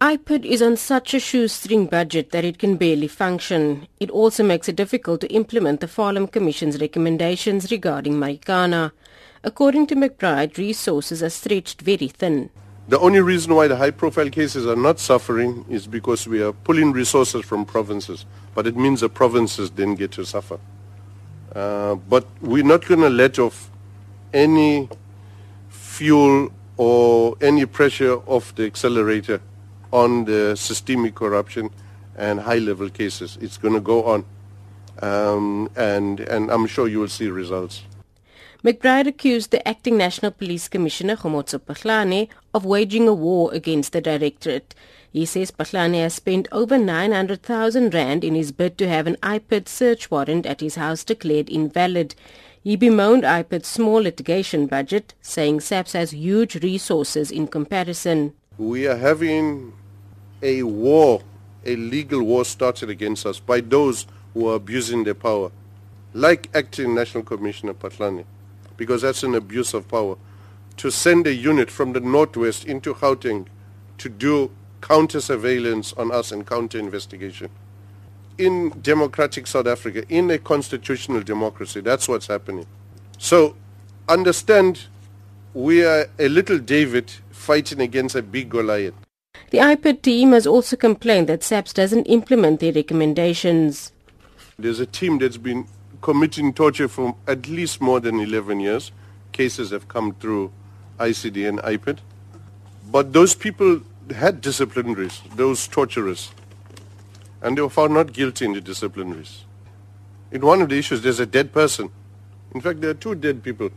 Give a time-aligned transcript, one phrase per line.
[0.00, 3.88] IPID is on such a shoestring budget that it can barely function.
[3.98, 8.92] It also makes it difficult to implement the Farlam Commission's recommendations regarding Marikana.
[9.42, 12.50] According to McBride, resources are stretched very thin.
[12.86, 16.92] The only reason why the high-profile cases are not suffering is because we are pulling
[16.92, 18.24] resources from provinces,
[18.54, 20.60] but it means the provinces then get to suffer.
[21.52, 23.68] Uh, but we're not going to let off
[24.32, 24.88] any
[25.70, 29.40] fuel or any pressure off the accelerator
[29.92, 31.70] on the systemic corruption
[32.16, 33.38] and high-level cases.
[33.40, 34.24] It's going to go on,
[35.00, 37.82] um, and, and I'm sure you will see results.
[38.64, 44.00] McBride accused the acting National Police Commissioner, Khomotso Phahlane, of waging a war against the
[44.00, 44.74] directorate.
[45.12, 49.68] He says Phahlane has spent over 900,000 rand in his bid to have an IPID
[49.68, 52.16] search warrant at his house declared invalid.
[52.62, 58.34] He bemoaned IPID's small litigation budget, saying SAPS has huge resources in comparison.
[58.58, 59.72] We are having
[60.42, 61.22] a war,
[61.64, 65.52] a legal war started against us by those who are abusing their power,
[66.12, 68.24] like acting National Commissioner Phahlane,
[68.76, 70.16] because that's an abuse of power,
[70.76, 73.46] to send a unit from the northwest into Gauteng
[73.98, 74.50] to do
[74.80, 77.50] counter surveillance on us and counter investigation.
[78.38, 82.66] In democratic South Africa, in a constitutional democracy, that's what's happening.
[83.18, 83.56] So
[84.08, 84.86] understand
[85.54, 88.94] we are a little David fighting against a big Goliath.
[89.50, 93.92] The IPID team has also complained that SAPS doesn't implement their recommendations.
[94.58, 95.66] There's a team that's been
[96.02, 98.92] committing torture for at least more than 11 years.
[99.32, 100.52] Cases have come through
[100.98, 101.98] ICD and IPID.
[102.90, 103.80] But those people
[104.14, 106.32] had disciplinaries, those torturers,
[107.40, 109.42] and they were found not guilty in the disciplinaries.
[110.30, 111.90] In one of the issues, there's a dead person.
[112.54, 113.70] In fact, there are two dead people.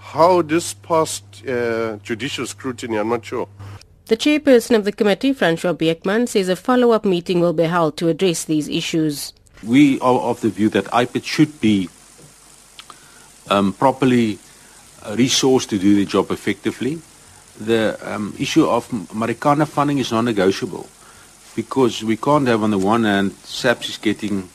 [0.00, 3.48] How this passed uh, judicial scrutiny, I'm not sure.
[4.06, 8.08] The chairperson of the committee, Francois Beukman, says a follow-up meeting will be held to
[8.08, 9.32] address these issues.
[9.62, 11.88] We are of the view that IPID should be
[13.48, 14.38] um, properly
[15.02, 17.00] uh, resourced to do the job effectively.
[17.60, 20.88] The um, issue of Marikana funding is non-negotiable
[21.54, 24.48] because we can't have on the one hand SAPS is getting,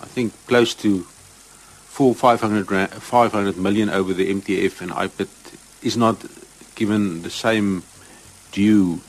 [0.00, 1.06] I think, close to
[1.90, 5.28] four, 500, 500 million over the MTF and IPID
[5.82, 6.24] is not
[6.76, 7.82] given the same
[8.52, 9.00] due